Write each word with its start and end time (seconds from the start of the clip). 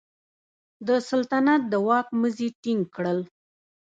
د 0.87 0.89
سلطنت 1.09 1.61
د 1.71 1.73
واک 1.87 2.07
مزي 2.19 2.49
ټینګ 2.61 2.83
کړل. 2.95 3.19